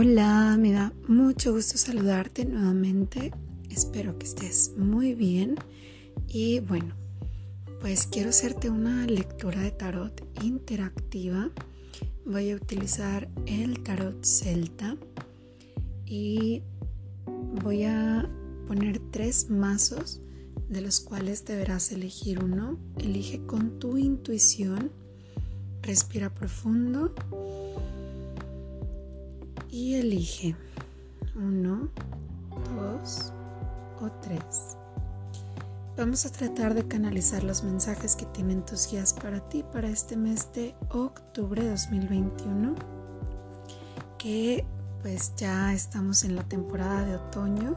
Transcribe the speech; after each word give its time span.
Hola, 0.00 0.56
me 0.60 0.70
da 0.70 0.92
mucho 1.08 1.52
gusto 1.52 1.76
saludarte 1.76 2.44
nuevamente. 2.44 3.32
Espero 3.68 4.16
que 4.16 4.26
estés 4.26 4.74
muy 4.76 5.12
bien. 5.12 5.56
Y 6.28 6.60
bueno, 6.60 6.94
pues 7.80 8.06
quiero 8.06 8.30
hacerte 8.30 8.70
una 8.70 9.06
lectura 9.06 9.60
de 9.60 9.72
tarot 9.72 10.24
interactiva. 10.40 11.50
Voy 12.24 12.52
a 12.52 12.54
utilizar 12.54 13.28
el 13.46 13.82
tarot 13.82 14.24
celta 14.24 14.96
y 16.06 16.62
voy 17.64 17.82
a 17.82 18.30
poner 18.68 19.00
tres 19.10 19.50
mazos 19.50 20.20
de 20.68 20.80
los 20.80 21.00
cuales 21.00 21.44
deberás 21.44 21.90
elegir 21.90 22.38
uno. 22.38 22.78
Elige 22.98 23.44
con 23.46 23.80
tu 23.80 23.98
intuición. 23.98 24.92
Respira 25.82 26.32
profundo 26.32 27.16
y 29.78 29.94
elige 29.94 30.56
uno, 31.36 31.88
dos 32.74 33.32
o 34.00 34.10
tres. 34.20 34.76
Vamos 35.96 36.26
a 36.26 36.32
tratar 36.32 36.74
de 36.74 36.88
canalizar 36.88 37.44
los 37.44 37.62
mensajes 37.62 38.16
que 38.16 38.26
tienen 38.26 38.66
tus 38.66 38.90
guías 38.90 39.14
para 39.14 39.48
ti 39.48 39.64
para 39.72 39.88
este 39.88 40.16
mes 40.16 40.52
de 40.52 40.74
octubre 40.90 41.62
de 41.62 41.70
2021, 41.70 42.74
que 44.18 44.66
pues 45.02 45.32
ya 45.36 45.72
estamos 45.72 46.24
en 46.24 46.34
la 46.34 46.42
temporada 46.42 47.06
de 47.06 47.14
otoño 47.14 47.76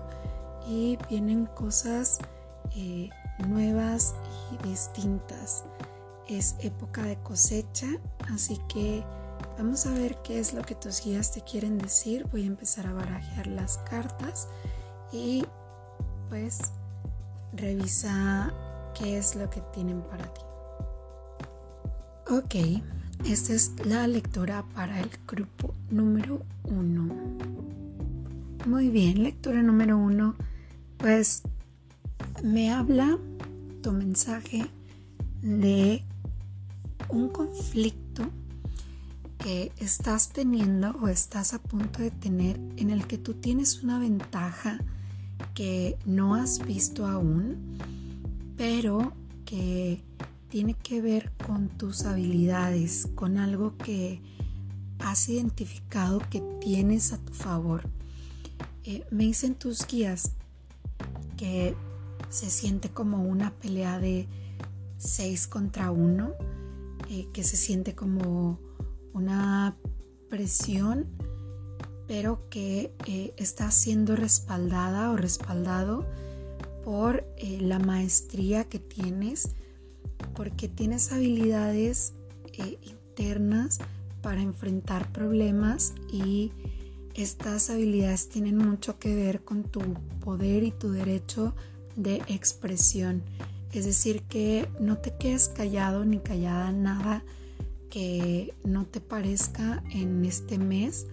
y 0.67 0.97
vienen 1.07 1.45
cosas 1.45 2.17
eh, 2.75 3.11
nuevas 3.47 4.15
y 4.51 4.67
distintas. 4.67 5.65
Es 6.27 6.55
época 6.61 7.03
de 7.03 7.17
cosecha, 7.17 7.87
así 8.27 8.59
que 8.69 9.03
Vamos 9.57 9.85
a 9.85 9.93
ver 9.93 10.17
qué 10.23 10.39
es 10.39 10.53
lo 10.53 10.63
que 10.63 10.75
tus 10.75 11.03
guías 11.03 11.31
te 11.31 11.41
quieren 11.41 11.77
decir. 11.77 12.25
Voy 12.31 12.43
a 12.43 12.47
empezar 12.47 12.87
a 12.87 12.93
barajear 12.93 13.47
las 13.47 13.77
cartas 13.79 14.47
y 15.11 15.45
pues 16.29 16.59
revisa 17.53 18.53
qué 18.97 19.17
es 19.17 19.35
lo 19.35 19.49
que 19.49 19.61
tienen 19.73 20.01
para 20.01 20.25
ti. 20.33 20.41
Ok, 22.29 22.55
esta 23.25 23.53
es 23.53 23.73
la 23.85 24.07
lectura 24.07 24.63
para 24.73 24.99
el 24.99 25.09
grupo 25.27 25.75
número 25.89 26.41
uno. 26.63 27.13
Muy 28.65 28.89
bien, 28.89 29.23
lectura 29.23 29.61
número 29.61 29.97
uno. 29.97 30.35
Pues 30.97 31.43
me 32.43 32.71
habla 32.71 33.17
tu 33.81 33.91
mensaje 33.91 34.65
de 35.41 36.03
un 37.09 37.29
conflicto 37.29 38.00
que 39.41 39.71
estás 39.77 40.29
teniendo 40.29 40.91
o 41.01 41.07
estás 41.07 41.53
a 41.53 41.59
punto 41.59 41.99
de 41.99 42.11
tener 42.11 42.59
en 42.77 42.91
el 42.91 43.07
que 43.07 43.17
tú 43.17 43.33
tienes 43.33 43.81
una 43.81 43.97
ventaja 43.97 44.79
que 45.55 45.97
no 46.05 46.35
has 46.35 46.59
visto 46.65 47.07
aún, 47.07 47.77
pero 48.55 49.13
que 49.43 50.03
tiene 50.49 50.75
que 50.75 51.01
ver 51.01 51.31
con 51.47 51.69
tus 51.69 52.05
habilidades, 52.05 53.07
con 53.15 53.39
algo 53.39 53.77
que 53.77 54.21
has 54.99 55.27
identificado 55.27 56.19
que 56.29 56.41
tienes 56.61 57.11
a 57.11 57.17
tu 57.17 57.33
favor. 57.33 57.89
Eh, 58.83 59.03
me 59.09 59.23
dicen 59.23 59.55
tus 59.55 59.87
guías 59.87 60.33
que 61.35 61.75
se 62.29 62.51
siente 62.51 62.89
como 62.89 63.23
una 63.23 63.51
pelea 63.55 63.97
de 63.97 64.27
6 64.97 65.47
contra 65.47 65.89
1, 65.89 66.33
eh, 67.09 67.27
que 67.33 67.43
se 67.43 67.57
siente 67.57 67.95
como 67.95 68.59
una 69.13 69.75
presión, 70.29 71.07
pero 72.07 72.49
que 72.49 72.93
eh, 73.05 73.33
está 73.37 73.71
siendo 73.71 74.15
respaldada 74.15 75.11
o 75.11 75.17
respaldado 75.17 76.05
por 76.83 77.23
eh, 77.37 77.59
la 77.61 77.79
maestría 77.79 78.63
que 78.65 78.79
tienes, 78.79 79.49
porque 80.35 80.67
tienes 80.67 81.11
habilidades 81.11 82.13
eh, 82.53 82.79
internas 82.83 83.79
para 84.21 84.41
enfrentar 84.41 85.11
problemas 85.11 85.93
y 86.11 86.51
estas 87.13 87.69
habilidades 87.69 88.29
tienen 88.29 88.57
mucho 88.57 88.97
que 88.97 89.15
ver 89.15 89.43
con 89.43 89.63
tu 89.63 89.81
poder 90.21 90.63
y 90.63 90.71
tu 90.71 90.91
derecho 90.91 91.55
de 91.95 92.17
expresión. 92.27 93.23
Es 93.73 93.85
decir, 93.85 94.23
que 94.23 94.67
no 94.79 94.97
te 94.97 95.15
quedes 95.17 95.49
callado 95.49 96.05
ni 96.05 96.19
callada 96.19 96.71
nada 96.71 97.23
que 97.91 98.55
no 98.63 98.85
te 98.85 99.01
parezca 99.01 99.83
en 99.91 100.25
este 100.25 100.57
mes 100.57 101.05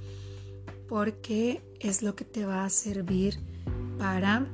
porque 0.88 1.60
es 1.80 2.02
lo 2.02 2.14
que 2.14 2.24
te 2.24 2.46
va 2.46 2.64
a 2.64 2.70
servir 2.70 3.38
para 3.98 4.46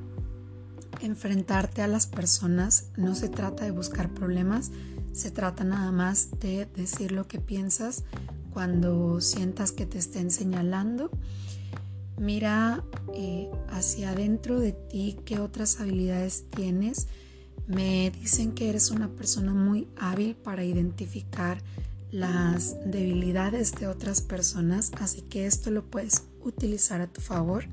enfrentarte 1.01 1.83
a 1.83 1.87
las 1.87 2.07
personas. 2.07 2.89
No 2.97 3.15
se 3.15 3.29
trata 3.29 3.65
de 3.65 3.71
buscar 3.71 4.13
problemas, 4.13 4.73
se 5.13 5.31
trata 5.31 5.63
nada 5.63 5.93
más 5.93 6.31
de 6.41 6.67
decir 6.67 7.13
lo 7.13 7.29
que 7.29 7.39
piensas 7.39 8.05
cuando 8.53 9.21
sientas 9.21 9.71
que 9.71 9.87
te 9.87 9.99
estén 9.99 10.31
señalando. 10.31 11.11
Mira 12.17 12.85
eh, 13.13 13.51
hacia 13.69 14.11
adentro 14.11 14.59
de 14.59 14.73
ti 14.73 15.19
qué 15.25 15.41
otras 15.41 15.79
habilidades 15.79 16.47
tienes. 16.51 17.07
Me 17.67 18.11
dicen 18.11 18.53
que 18.53 18.71
eres 18.71 18.91
una 18.91 19.09
persona 19.09 19.53
muy 19.53 19.89
hábil 19.97 20.37
para 20.37 20.65
identificar 20.65 21.59
las 22.15 22.77
debilidades 22.85 23.73
de 23.73 23.89
otras 23.89 24.21
personas, 24.23 24.93
así 25.01 25.23
que 25.23 25.47
esto 25.47 25.73
lo 25.73 25.85
puedes 25.85 26.23
utilizar 26.45 27.01
a 27.01 27.09
tu 27.09 27.21
favor. 27.21 27.65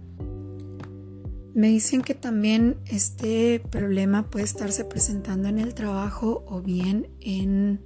Me 1.53 1.67
dicen 1.67 2.01
que 2.01 2.15
también 2.15 2.77
este 2.87 3.59
problema 3.69 4.31
puede 4.31 4.45
estarse 4.45 4.83
presentando 4.83 5.47
en 5.47 5.59
el 5.59 5.75
trabajo 5.75 6.43
o 6.47 6.59
bien 6.59 7.07
en, 7.19 7.81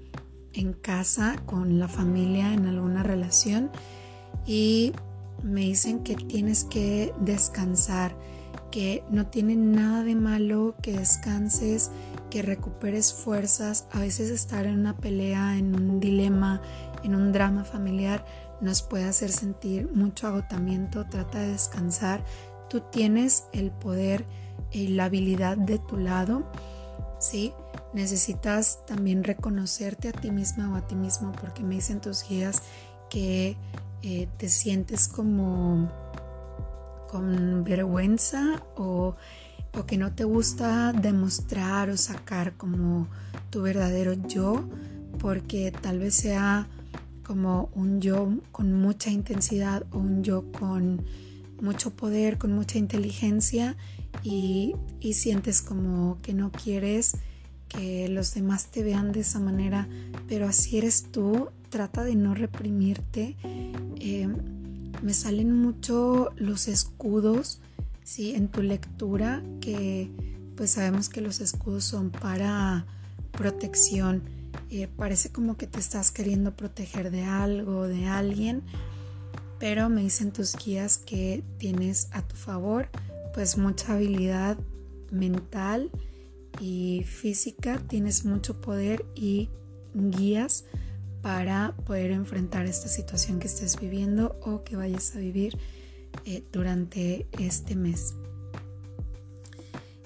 en 0.54 0.72
casa 0.72 1.36
con 1.46 1.78
la 1.78 1.90
familia 1.90 2.54
en 2.54 2.68
alguna 2.68 3.04
relación 3.04 3.70
y 4.46 4.94
me 5.44 5.62
dicen 5.62 6.04
que 6.04 6.16
tienes 6.16 6.64
que 6.64 7.14
descansar, 7.20 8.16
que 8.76 9.06
no 9.10 9.26
tiene 9.26 9.56
nada 9.56 10.04
de 10.04 10.16
malo 10.16 10.76
que 10.82 10.92
descanses 10.92 11.92
que 12.30 12.42
recuperes 12.42 13.14
fuerzas. 13.14 13.88
A 13.94 14.02
veces 14.02 14.30
estar 14.30 14.66
en 14.66 14.80
una 14.80 14.98
pelea, 14.98 15.58
en 15.58 15.74
un 15.74 16.02
dilema, 16.02 16.62
en 17.02 17.16
un 17.16 17.32
drama 17.32 17.64
familiar 17.64 18.26
nos 18.60 18.82
puede 18.82 19.06
hacer 19.06 19.32
sentir 19.32 19.90
mucho 19.94 20.28
agotamiento. 20.28 21.06
Trata 21.06 21.40
de 21.40 21.54
descansar. 21.54 22.26
Tú 22.70 22.82
tienes 22.82 23.46
el 23.54 23.72
poder 23.72 24.26
y 24.72 24.90
la 24.90 25.06
habilidad 25.06 25.56
de 25.56 25.80
tu 25.80 25.96
lado. 25.96 26.44
¿sí? 27.18 27.54
Necesitas 27.94 28.86
también 28.86 29.24
reconocerte 29.24 30.10
a 30.10 30.12
ti 30.12 30.32
misma 30.32 30.74
o 30.74 30.76
a 30.76 30.86
ti 30.86 30.96
mismo 30.96 31.32
porque 31.40 31.64
me 31.64 31.76
dicen 31.76 32.02
tus 32.02 32.28
guías 32.28 32.62
que 33.10 33.56
eh, 34.02 34.28
te 34.36 34.50
sientes 34.50 35.08
como 35.08 35.90
con 37.16 37.64
vergüenza 37.64 38.64
o 38.76 39.16
o 39.78 39.86
que 39.86 39.98
no 39.98 40.14
te 40.14 40.24
gusta 40.24 40.94
demostrar 40.94 41.90
o 41.90 41.98
sacar 41.98 42.54
como 42.56 43.08
tu 43.50 43.62
verdadero 43.62 44.14
yo, 44.28 44.68
porque 45.20 45.72
tal 45.72 46.00
vez 46.00 46.16
sea 46.16 46.68
como 47.24 47.70
un 47.74 48.02
yo 48.02 48.30
con 48.52 48.74
mucha 48.74 49.10
intensidad 49.10 49.86
o 49.92 49.98
un 49.98 50.24
yo 50.24 50.52
con 50.52 51.04
mucho 51.62 51.92
poder, 51.92 52.38
con 52.38 52.54
mucha 52.54 52.78
inteligencia 52.78 53.76
y, 54.24 54.76
sientes 55.14 55.62
como 55.62 56.20
que 56.24 56.34
no 56.34 56.52
quieres 56.52 57.18
que 57.68 58.10
los 58.10 58.34
demás 58.34 58.72
te 58.72 58.84
vean 58.84 59.12
de 59.12 59.20
esa 59.20 59.40
manera, 59.40 59.88
pero 60.28 60.48
así 60.48 60.78
eres 60.78 61.12
tú, 61.12 61.50
trata 61.70 62.04
de 62.04 62.16
no 62.16 62.34
reprimirte. 62.34 63.38
Eh, 64.00 64.28
me 65.02 65.14
salen 65.14 65.52
mucho 65.54 66.30
los 66.36 66.68
escudos 66.68 67.62
¿sí? 68.04 68.36
en 68.36 68.48
tu 68.48 68.62
lectura 68.62 69.44
que 69.62 70.12
pues 70.56 70.72
sabemos 70.72 71.10
que 71.10 71.22
los 71.22 71.42
escudos 71.42 71.84
son 71.84 72.12
para 72.12 72.86
protección. 73.32 74.24
Eh, 74.70 74.88
parece 74.88 75.32
como 75.32 75.58
que 75.58 75.68
te 75.68 75.80
estás 75.80 76.12
queriendo 76.12 76.56
proteger 76.56 77.12
de 77.12 77.24
algo, 77.24 77.88
de 77.88 78.08
alguien, 78.08 78.64
pero 79.60 79.90
me 79.90 80.02
dicen 80.02 80.32
tus 80.32 80.56
guías 80.56 80.98
que 80.98 81.44
tienes 81.58 82.08
a 82.12 82.22
tu 82.22 82.36
favor 82.36 82.90
pues 83.36 83.58
mucha 83.58 83.94
habilidad 83.94 84.58
mental 85.12 85.92
y 86.62 87.04
física, 87.04 87.80
tienes 87.90 88.24
mucho 88.24 88.62
poder 88.62 89.06
y 89.14 89.50
guías 89.94 90.64
para 91.26 91.74
poder 91.88 92.12
enfrentar 92.12 92.68
esta 92.68 92.88
situación 92.88 93.40
que 93.40 93.48
estés 93.48 93.80
viviendo 93.80 94.38
o 94.44 94.64
que 94.64 94.76
vayas 94.76 95.16
a 95.16 95.18
vivir 95.18 95.58
eh, 96.24 96.44
durante 96.52 97.26
este 97.40 97.76
mes. 97.76 98.14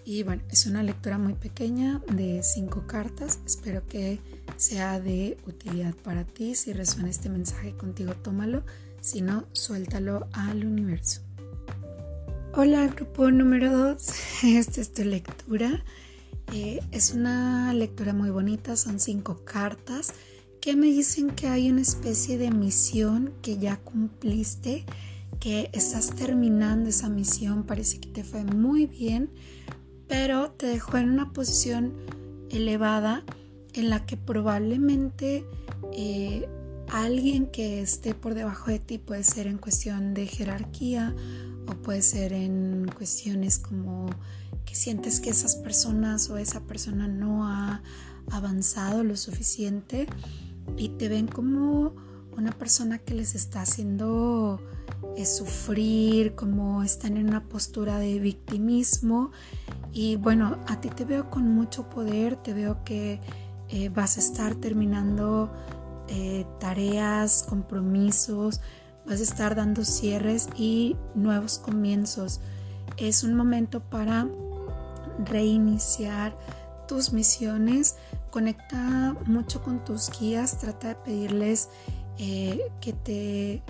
Y 0.06 0.24
bueno, 0.24 0.44
es 0.50 0.66
una 0.66 0.82
lectura 0.82 1.18
muy 1.18 1.34
pequeña 1.34 2.02
de 2.10 2.42
cinco 2.42 2.88
cartas. 2.88 3.42
Espero 3.46 3.86
que 3.86 4.22
sea 4.56 5.02
de 5.02 5.36
utilidad 5.46 5.94
para 5.94 6.24
ti. 6.24 6.56
Si 6.56 6.72
resuena 6.72 7.10
este 7.10 7.28
mensaje 7.28 7.76
contigo, 7.76 8.14
tómalo. 8.14 8.64
sino 9.02 9.44
suéltalo 9.52 10.30
al 10.32 10.66
universo. 10.66 11.20
Hola, 12.54 12.88
grupo 12.88 13.30
número 13.30 13.78
2. 13.78 14.10
Esta 14.44 14.80
es 14.80 14.94
tu 14.94 15.04
lectura. 15.04 15.84
Eh, 16.54 16.80
es 16.92 17.12
una 17.12 17.74
lectura 17.74 18.14
muy 18.14 18.30
bonita, 18.30 18.78
son 18.78 19.02
cinco 19.02 19.44
cartas 19.44 20.14
me 20.76 20.88
dicen 20.88 21.30
que 21.30 21.48
hay 21.48 21.70
una 21.70 21.82
especie 21.82 22.38
de 22.38 22.52
misión 22.52 23.34
que 23.42 23.58
ya 23.58 23.78
cumpliste, 23.78 24.86
que 25.40 25.70
estás 25.74 26.16
terminando 26.16 26.90
esa 26.90 27.10
misión, 27.10 27.64
parece 27.64 28.00
que 28.00 28.10
te 28.10 28.24
fue 28.24 28.44
muy 28.44 28.86
bien, 28.86 29.30
pero 30.08 30.52
te 30.52 30.66
dejó 30.68 30.98
en 30.98 31.10
una 31.10 31.32
posición 31.32 31.94
elevada 32.50 33.24
en 33.74 33.90
la 33.90 34.06
que 34.06 34.18
probablemente 34.18 35.46
eh, 35.94 36.48
alguien 36.92 37.48
que 37.48 37.82
esté 37.82 38.14
por 38.14 38.34
debajo 38.34 38.72
de 38.72 38.80
ti 38.80 38.98
puede 38.98 39.24
ser 39.24 39.48
en 39.48 39.58
cuestión 39.58 40.14
de 40.14 40.28
jerarquía 40.28 41.16
o 41.68 41.74
puede 41.76 42.02
ser 42.02 42.34
en 42.34 42.90
cuestiones 42.96 43.60
como 43.60 44.08
que 44.66 44.76
sientes 44.76 45.20
que 45.20 45.30
esas 45.30 45.56
personas 45.56 46.30
o 46.30 46.38
esa 46.38 46.62
persona 46.62 47.08
no 47.08 47.48
ha 47.48 47.82
avanzado 48.32 49.04
lo 49.04 49.16
suficiente 49.16 50.08
y 50.78 50.90
te 50.90 51.10
ven 51.10 51.28
como 51.28 51.94
una 52.38 52.52
persona 52.52 53.00
que 53.00 53.14
les 53.14 53.36
está 53.36 53.62
haciendo 53.62 54.60
eh, 55.18 55.26
sufrir, 55.26 56.36
como 56.36 56.84
están 56.84 57.18
en 57.18 57.28
una 57.28 57.44
postura 57.44 58.00
de 58.00 58.20
victimismo. 58.20 59.32
Y 59.92 60.16
bueno, 60.16 60.58
a 60.68 60.80
ti 60.80 60.90
te 60.90 61.06
veo 61.06 61.30
con 61.30 61.54
mucho 61.54 61.90
poder, 61.90 62.36
te 62.38 62.54
veo 62.54 62.84
que 62.84 63.20
eh, 63.70 63.90
vas 63.90 64.18
a 64.18 64.20
estar 64.20 64.56
terminando 64.56 65.52
eh, 66.08 66.46
tareas, 66.60 67.46
compromisos, 67.48 68.62
vas 69.06 69.20
a 69.20 69.24
estar 69.24 69.56
dando 69.56 69.84
cierres 69.84 70.50
y 70.56 70.96
nuevos 71.16 71.60
comienzos. 71.60 72.40
Es 72.98 73.24
un 73.24 73.36
momento 73.36 73.82
para 73.82 74.28
reiniciar 75.26 76.38
tus 76.90 77.14
misiones 77.14 77.96
Conecta 78.32 79.16
mucho 79.26 79.64
con 79.64 79.84
tus 79.84 80.12
guías, 80.20 80.60
trata 80.60 80.90
de 80.90 80.96
pedirles 80.96 81.70
eh, 82.20 82.62
que, 82.80 82.94
te, 82.94 83.64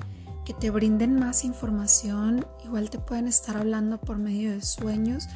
que 0.44 0.54
te 0.54 0.69
brinden 0.69 1.16
más 1.16 1.45
información. 1.45 2.45
Igual 2.66 2.89
te 2.89 3.00
pueden 3.00 3.27
estar 3.27 3.56
hablando 3.56 4.00
por 4.00 4.18
medio 4.18 4.51
de 4.51 4.62
sueños. 4.62 5.30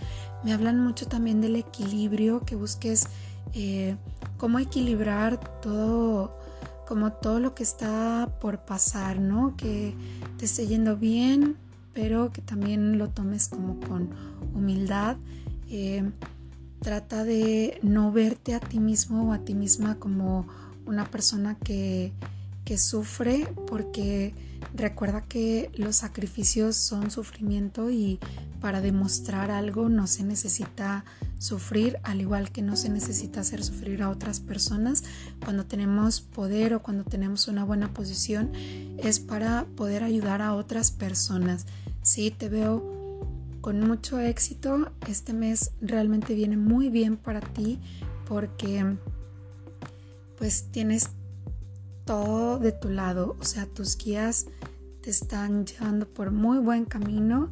Me 0.44 0.51
hablan 0.51 0.81
mucho 0.81 1.07
también 1.07 1.39
del 1.39 1.56
equilibrio, 1.56 2.41
que 2.41 2.56
busques 2.56 3.07
eh, 3.53 3.95
cómo 4.38 4.59
equilibrar 4.59 5.39
todo, 5.62 6.38
como 6.86 7.13
todo 7.13 7.39
lo 7.39 7.56
que 7.56 7.63
está 7.63 8.29
por 8.41 8.65
pasar, 8.65 9.21
¿no? 9.21 9.56
Que 9.56 9.95
te 10.38 10.44
esté 10.44 10.68
yendo 10.68 10.97
bien, 10.97 11.56
pero 11.94 12.33
que 12.33 12.41
también 12.41 12.97
lo 12.97 13.07
tomes 13.07 13.47
como 13.47 13.79
con 13.79 14.09
humildad. 14.53 15.15
Eh, 15.69 16.12
Trata 16.83 17.24
de 17.24 17.80
no 17.81 18.12
verte 18.12 18.53
a 18.53 18.59
ti 18.59 18.80
mismo 18.80 19.30
o 19.30 19.33
a 19.33 19.39
ti 19.39 19.53
misma 19.53 19.95
como 19.95 20.47
una 20.85 21.06
persona 21.06 21.56
que, 21.56 22.12
que 22.65 22.77
sufre 22.77 23.47
porque 23.68 24.33
recuerda 24.75 25.21
que 25.21 25.71
los 25.75 25.95
sacrificios 25.95 26.75
son 26.75 27.09
sufrimiento 27.09 27.89
y 27.89 28.19
para 28.59 28.81
demostrar 28.81 29.50
algo 29.50 29.89
no 29.89 30.07
se 30.07 30.24
necesita 30.24 31.06
sufrir, 31.38 32.00
al 32.03 32.21
igual 32.21 32.51
que 32.51 32.62
no 32.62 32.77
se 32.77 32.89
necesita 32.89 33.41
hacer 33.41 33.63
sufrir 33.63 34.01
a 34.01 34.09
otras 34.09 34.39
personas. 34.39 35.03
Cuando 35.44 35.65
tenemos 35.65 36.21
poder 36.21 36.74
o 36.74 36.81
cuando 36.81 37.03
tenemos 37.03 37.47
una 37.47 37.65
buena 37.65 37.94
posición 37.94 38.51
es 38.97 39.19
para 39.19 39.65
poder 39.75 40.03
ayudar 40.03 40.41
a 40.41 40.53
otras 40.53 40.91
personas. 40.91 41.65
Sí, 42.01 42.31
te 42.31 42.50
veo 42.50 42.92
con 43.63 43.80
mucho 43.80 44.19
éxito. 44.19 44.92
Este 45.07 45.31
mes 45.31 45.71
realmente 45.80 46.36
viene 46.36 46.57
muy 46.57 46.89
bien 46.89 47.15
para 47.15 47.39
ti 47.39 47.80
porque 48.27 48.98
pues 50.38 50.65
tienes 50.71 51.12
todo 52.04 52.60
de 52.60 52.74
tu 52.74 52.89
lado, 52.89 53.38
o 53.39 53.45
sea, 53.45 53.65
tus 53.65 53.98
guías 53.98 54.48
te 55.01 55.10
están 55.10 55.65
llevando 55.65 56.06
por 56.06 56.31
muy 56.31 56.57
buen 56.57 56.83
camino 56.83 57.51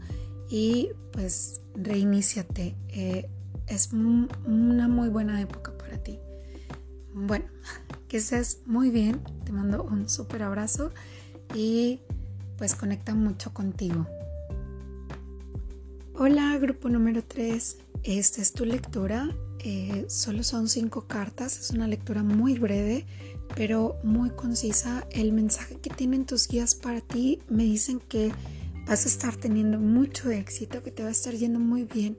y 0.50 0.90
pues 1.13 1.62
reiníciate. 1.75 2.75
Eh, 2.90 3.30
es 3.68 3.94
una 3.94 4.90
muy 4.90 5.08
buena 5.08 5.40
época 5.40 5.78
para 5.78 5.98
ti. 6.04 6.19
Bueno, 7.13 7.46
que 8.10 8.18
estés 8.18 8.60
muy 8.66 8.90
bien, 8.90 9.22
te 9.46 9.54
mando 9.54 9.81
un 9.81 10.10
súper 10.10 10.44
abrazo 10.44 10.92
y 11.56 12.02
pues 12.58 12.75
conecta 12.75 13.16
mucho 13.16 13.54
contigo. 13.54 14.08
Hola, 16.23 16.56
grupo 16.59 16.88
número 16.88 17.23
3. 17.23 17.77
Esta 18.03 18.44
es 18.44 18.53
tu 18.53 18.63
lectura. 18.63 19.35
Eh, 19.57 20.06
solo 20.07 20.44
son 20.44 20.69
cinco 20.69 21.07
cartas. 21.07 21.59
Es 21.59 21.71
una 21.71 21.88
lectura 21.88 22.21
muy 22.21 22.59
breve, 22.59 23.07
pero 23.56 23.95
muy 24.03 24.29
concisa. 24.29 25.07
El 25.09 25.33
mensaje 25.33 25.77
que 25.81 25.89
tienen 25.89 26.27
tus 26.27 26.47
guías 26.47 26.75
para 26.75 27.01
ti 27.01 27.39
me 27.50 27.63
dicen 27.63 28.00
que 28.00 28.31
vas 28.85 29.06
a 29.06 29.09
estar 29.09 29.35
teniendo 29.35 29.79
mucho 29.79 30.29
éxito, 30.29 30.83
que 30.83 30.91
te 30.91 31.01
va 31.01 31.09
a 31.09 31.12
estar 31.12 31.33
yendo 31.33 31.57
muy 31.59 31.85
bien, 31.85 32.18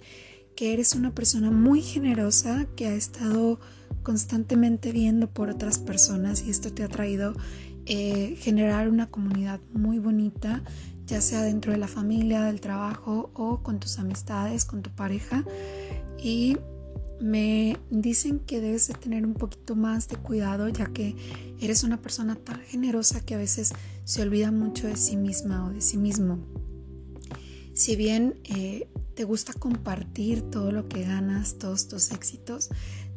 que 0.56 0.72
eres 0.72 0.96
una 0.96 1.14
persona 1.14 1.52
muy 1.52 1.80
generosa, 1.80 2.66
que 2.74 2.88
ha 2.88 2.94
estado 2.94 3.60
constantemente 4.02 4.90
viendo 4.90 5.30
por 5.30 5.48
otras 5.48 5.78
personas 5.78 6.42
y 6.42 6.50
esto 6.50 6.72
te 6.72 6.82
ha 6.82 6.88
traído 6.88 7.34
eh, 7.86 8.36
generar 8.40 8.88
una 8.88 9.10
comunidad 9.10 9.60
muy 9.72 10.00
bonita 10.00 10.64
ya 11.06 11.20
sea 11.20 11.42
dentro 11.42 11.72
de 11.72 11.78
la 11.78 11.88
familia, 11.88 12.42
del 12.42 12.60
trabajo 12.60 13.30
o 13.34 13.62
con 13.62 13.80
tus 13.80 13.98
amistades, 13.98 14.64
con 14.64 14.82
tu 14.82 14.90
pareja. 14.90 15.44
Y 16.18 16.56
me 17.20 17.78
dicen 17.90 18.40
que 18.40 18.60
debes 18.60 18.88
de 18.88 18.94
tener 18.94 19.24
un 19.24 19.34
poquito 19.34 19.76
más 19.76 20.08
de 20.08 20.16
cuidado 20.16 20.68
ya 20.68 20.86
que 20.86 21.14
eres 21.60 21.84
una 21.84 22.02
persona 22.02 22.34
tan 22.34 22.60
generosa 22.60 23.20
que 23.20 23.34
a 23.34 23.38
veces 23.38 23.72
se 24.04 24.22
olvida 24.22 24.50
mucho 24.50 24.88
de 24.88 24.96
sí 24.96 25.16
misma 25.16 25.66
o 25.66 25.70
de 25.70 25.80
sí 25.80 25.96
mismo. 25.96 26.40
Si 27.74 27.96
bien 27.96 28.40
eh, 28.44 28.88
te 29.14 29.24
gusta 29.24 29.52
compartir 29.52 30.42
todo 30.42 30.72
lo 30.72 30.88
que 30.88 31.04
ganas, 31.04 31.58
todos 31.58 31.88
tus 31.88 32.10
éxitos, 32.10 32.70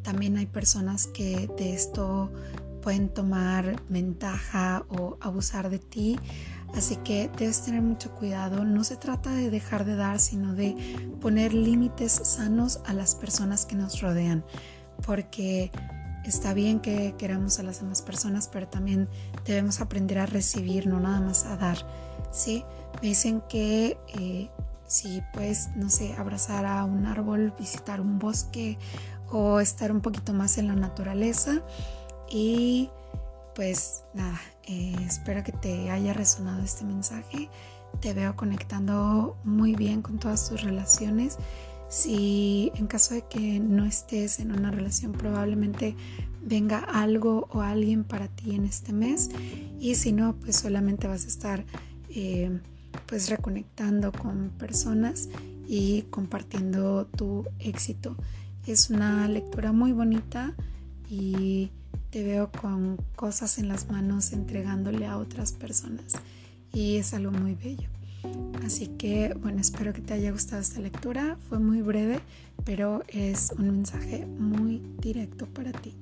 también 0.03 0.37
hay 0.37 0.45
personas 0.45 1.07
que 1.07 1.49
de 1.57 1.73
esto 1.73 2.31
pueden 2.81 3.09
tomar 3.09 3.81
ventaja 3.89 4.85
o 4.89 5.17
abusar 5.19 5.71
de 5.71 5.79
ti. 5.79 6.19
Así 6.75 6.97
que 6.97 7.29
debes 7.37 7.61
tener 7.61 7.81
mucho 7.81 8.11
cuidado. 8.11 8.65
No 8.65 8.83
se 8.83 8.97
trata 8.97 9.31
de 9.31 9.49
dejar 9.49 9.85
de 9.85 9.95
dar, 9.95 10.19
sino 10.19 10.53
de 10.53 10.75
poner 11.21 11.53
límites 11.53 12.11
sanos 12.11 12.81
a 12.85 12.93
las 12.93 13.15
personas 13.15 13.65
que 13.65 13.75
nos 13.75 14.01
rodean. 14.01 14.43
Porque 15.05 15.71
está 16.25 16.53
bien 16.53 16.79
que 16.79 17.15
queramos 17.17 17.59
a 17.59 17.63
las 17.63 17.79
demás 17.79 18.01
personas, 18.01 18.49
pero 18.51 18.67
también 18.67 19.07
debemos 19.45 19.79
aprender 19.79 20.19
a 20.19 20.25
recibir, 20.25 20.87
no 20.87 20.99
nada 20.99 21.21
más 21.21 21.45
a 21.45 21.55
dar. 21.55 21.77
¿sí? 22.31 22.65
Me 23.01 23.09
dicen 23.09 23.41
que 23.47 23.97
eh, 24.19 24.49
si 24.85 25.23
puedes, 25.33 25.69
no 25.75 25.89
sé, 25.89 26.13
abrazar 26.17 26.65
a 26.65 26.83
un 26.83 27.05
árbol, 27.05 27.53
visitar 27.57 28.01
un 28.01 28.19
bosque 28.19 28.77
o 29.31 29.59
estar 29.59 29.91
un 29.91 30.01
poquito 30.01 30.33
más 30.33 30.57
en 30.57 30.67
la 30.67 30.75
naturaleza. 30.75 31.61
Y 32.29 32.89
pues 33.55 34.03
nada, 34.13 34.39
eh, 34.67 34.95
espero 35.05 35.43
que 35.43 35.53
te 35.53 35.89
haya 35.89 36.13
resonado 36.13 36.61
este 36.61 36.83
mensaje. 36.83 37.49
Te 38.01 38.13
veo 38.13 38.35
conectando 38.35 39.37
muy 39.45 39.75
bien 39.75 40.01
con 40.01 40.19
todas 40.19 40.49
tus 40.49 40.61
relaciones. 40.61 41.37
Si 41.87 42.71
en 42.75 42.87
caso 42.87 43.13
de 43.13 43.23
que 43.27 43.59
no 43.59 43.85
estés 43.85 44.39
en 44.39 44.51
una 44.51 44.71
relación, 44.71 45.13
probablemente 45.13 45.95
venga 46.41 46.79
algo 46.79 47.47
o 47.51 47.61
alguien 47.61 48.03
para 48.03 48.27
ti 48.27 48.55
en 48.55 48.65
este 48.65 48.91
mes. 48.91 49.29
Y 49.79 49.95
si 49.95 50.11
no, 50.11 50.35
pues 50.35 50.57
solamente 50.57 51.07
vas 51.07 51.23
a 51.23 51.27
estar 51.27 51.65
eh, 52.09 52.59
pues 53.05 53.29
reconectando 53.29 54.11
con 54.11 54.49
personas 54.57 55.29
y 55.67 56.03
compartiendo 56.09 57.05
tu 57.05 57.45
éxito. 57.59 58.17
Es 58.67 58.89
una 58.89 59.27
lectura 59.29 59.71
muy 59.71 59.93
bonita 59.93 60.53
y 61.09 61.71
te 62.15 62.23
veo 62.23 62.49
con 62.49 62.95
cosas 63.17 63.57
en 63.57 63.67
las 63.67 63.89
manos 63.89 64.31
entregándole 64.31 65.05
a 65.05 65.17
otras 65.17 65.51
personas 65.51 66.13
y 66.71 66.95
es 66.95 67.13
algo 67.13 67.29
muy 67.29 67.55
bello. 67.55 67.89
Así 68.63 68.87
que 68.87 69.33
bueno, 69.33 69.59
espero 69.59 69.91
que 69.91 69.99
te 69.99 70.13
haya 70.13 70.31
gustado 70.31 70.61
esta 70.61 70.79
lectura. 70.79 71.37
Fue 71.49 71.59
muy 71.59 71.81
breve, 71.81 72.21
pero 72.63 73.03
es 73.09 73.51
un 73.57 73.69
mensaje 73.69 74.25
muy 74.25 74.81
directo 75.01 75.45
para 75.47 75.73
ti. 75.73 75.93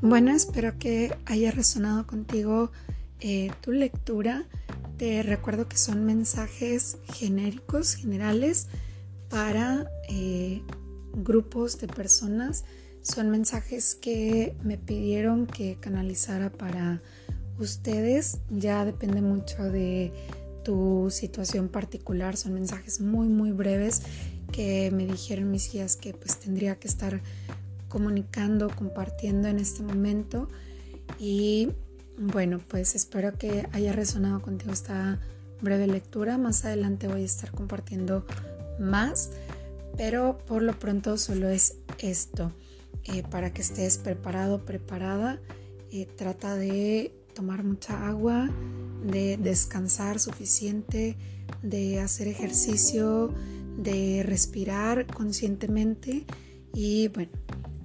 Bueno, 0.00 0.30
espero 0.30 0.78
que 0.78 1.12
haya 1.26 1.50
resonado 1.50 2.06
contigo 2.06 2.70
eh, 3.18 3.50
tu 3.60 3.72
lectura. 3.72 4.44
Te 4.98 5.24
recuerdo 5.24 5.66
que 5.66 5.76
son 5.76 6.04
mensajes 6.04 6.98
genéricos, 7.12 7.96
generales, 7.96 8.68
para 9.28 9.90
eh, 10.08 10.62
grupos 11.12 11.80
de 11.80 11.88
personas 11.88 12.64
son 13.02 13.30
mensajes 13.30 13.94
que 13.94 14.54
me 14.62 14.76
pidieron 14.76 15.46
que 15.46 15.76
canalizara 15.80 16.50
para 16.50 17.02
ustedes. 17.58 18.38
Ya 18.50 18.84
depende 18.84 19.22
mucho 19.22 19.62
de 19.64 20.12
tu 20.64 21.08
situación 21.10 21.68
particular. 21.68 22.36
Son 22.36 22.54
mensajes 22.54 23.00
muy, 23.00 23.28
muy 23.28 23.52
breves 23.52 24.02
que 24.52 24.90
me 24.90 25.06
dijeron 25.06 25.50
mis 25.50 25.72
guías 25.72 25.96
que 25.96 26.12
pues 26.12 26.38
tendría 26.38 26.76
que 26.76 26.88
estar 26.88 27.20
comunicando, 27.88 28.68
compartiendo 28.68 29.48
en 29.48 29.58
este 29.58 29.82
momento. 29.82 30.48
Y 31.18 31.70
bueno, 32.18 32.60
pues 32.68 32.94
espero 32.94 33.36
que 33.38 33.66
haya 33.72 33.92
resonado 33.92 34.42
contigo 34.42 34.72
esta 34.72 35.20
breve 35.60 35.86
lectura. 35.86 36.38
Más 36.38 36.64
adelante 36.64 37.08
voy 37.08 37.22
a 37.22 37.26
estar 37.26 37.50
compartiendo 37.50 38.26
más, 38.78 39.30
pero 39.96 40.38
por 40.46 40.62
lo 40.62 40.78
pronto 40.78 41.16
solo 41.16 41.48
es 41.48 41.76
esto. 41.98 42.52
Eh, 43.04 43.22
para 43.30 43.52
que 43.52 43.62
estés 43.62 43.98
preparado, 43.98 44.64
preparada, 44.64 45.40
eh, 45.90 46.06
trata 46.16 46.56
de 46.56 47.14
tomar 47.34 47.64
mucha 47.64 48.08
agua, 48.08 48.50
de 49.04 49.36
descansar 49.36 50.20
suficiente, 50.20 51.16
de 51.62 52.00
hacer 52.00 52.28
ejercicio, 52.28 53.32
de 53.78 54.22
respirar 54.24 55.06
conscientemente 55.06 56.26
y 56.74 57.08
bueno, 57.08 57.32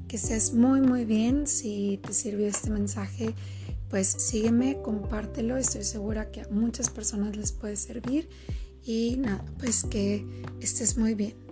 que 0.08 0.18
estés 0.18 0.54
muy 0.54 0.82
muy 0.82 1.06
bien. 1.06 1.48
Si 1.48 2.00
te 2.06 2.14
sirvió 2.14 2.48
este 2.48 2.70
mensaje, 2.70 3.34
pues 3.90 4.08
sígueme, 4.08 4.82
compártelo. 4.82 5.58
Estoy 5.58 5.84
segura 5.84 6.32
que 6.32 6.42
a 6.42 6.48
muchas 6.50 6.90
personas 6.90 7.36
les 7.38 7.52
puede 7.52 7.76
servir. 7.78 8.30
Y 8.84 9.18
nada, 9.18 9.44
pues 9.58 9.84
que 9.84 10.26
estés 10.60 10.98
muy 10.98 11.16
bien. 11.16 11.45